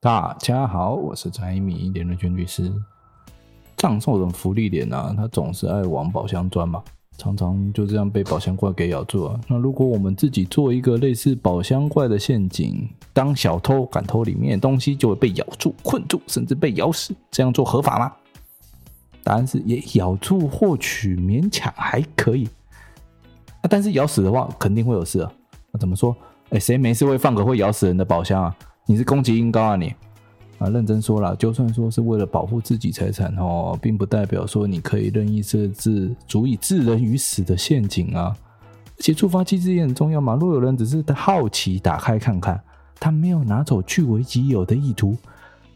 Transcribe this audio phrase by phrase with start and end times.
[0.00, 2.72] 大家好，我是宅米连润圈律师。
[3.76, 6.80] 藏兽人芙莉莲啊，他总是爱往宝箱钻嘛，
[7.16, 9.40] 常常就这样被宝箱怪给咬住啊。
[9.48, 17.12] 那如果我们自己做一个类似宝箱怪的陷阱，当小偷敢偷里面的东西，就会被咬住、困住，甚至被咬死。
[17.32, 18.12] 这样做合法吗？
[19.24, 22.48] 答案是也咬住获取勉强还可以。
[23.62, 25.32] 啊，但是咬死的话，肯定会有事啊。
[25.72, 26.16] 那怎么说？
[26.50, 28.56] 哎，谁没事会放个会咬死人的宝箱啊？
[28.90, 29.94] 你是攻击音高啊你？
[30.58, 38.34] 啊，认真说了，就算说是为了保护自己财产哦，并不代表说你可以任意设置足以置人于死的陷阱啊。
[38.96, 40.36] 而且触发机制也很重要嘛。
[40.36, 42.58] 若有人只是好奇打开看看，
[42.98, 45.14] 他没有拿走据为己有的意图，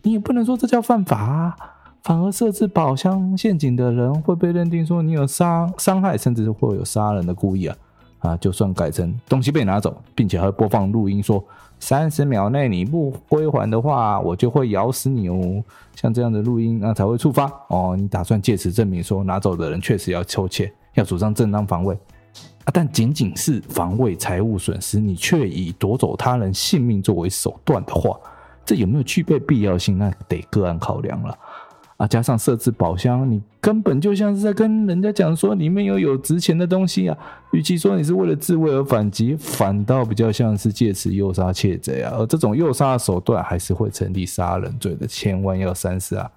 [0.00, 1.56] 你也不能说这叫犯法啊。
[2.04, 7.76] 反而设置宝箱陷阱的人会被认定说你有伤伤害，甚至是会有杀人的故意啊。
[8.20, 11.44] 啊，就算改成东西被拿走，并且还会播放录音说
[11.86, 15.62] 三十秒内你不归还的话，我就会咬死你哦。
[15.94, 17.94] 像这样的录音，那才会触发哦。
[17.94, 21.94] 你打算借此证明说拿走的人确实要偷窃，要主张正当防卫
[22.64, 22.72] 啊？
[22.72, 28.18] 但仅仅是防卫财物损失，你却以夺走他人性命作为手段的话，
[28.64, 29.98] 这有没有具备必要性？
[29.98, 31.38] 那得个案考量了。
[32.06, 37.16] 加上设置宝箱，你根本就像是在跟人家讲说里面有有值钱的东西啊。
[37.52, 42.12] 与其说你是为了自卫而反击，反倒比较像是借此诱杀窃贼啊。
[42.16, 46.30] 而这种诱杀手段还是会成立杀人罪的，千万要三思啊！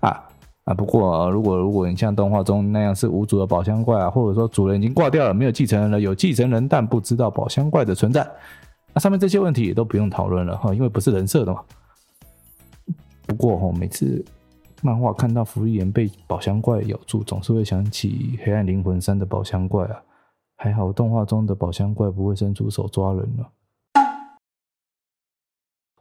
[0.00, 0.24] 啊
[0.64, 0.74] 啊！
[0.74, 8.26] 不过，如果如果你像动画中那样是无主的宝箱怪啊，或者说主人已经挂掉了，没有继承人了，有继承人但不知道宝箱怪的存在，
[8.92, 11.60] 那上面这些问题也都不用讨论了哈，因为不是人设的嘛。
[13.26, 14.24] 不过哈，每次。
[14.84, 20.02] 漫画看到福利员被宝箱怪咬住，总是会想起《黑暗灵魂三》的宝箱怪啊。
[20.56, 23.50] 还好动画中的宝箱怪不会伸出手抓人了。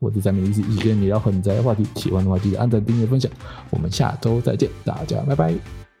[0.00, 1.84] 我是宅米律师，一起跟你聊很宅的话题。
[1.94, 3.30] 喜欢的话记得按赞、订阅、分享。
[3.70, 5.91] 我们下周再见，大家拜拜。